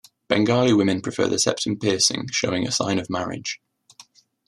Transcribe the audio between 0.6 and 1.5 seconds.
women prefer the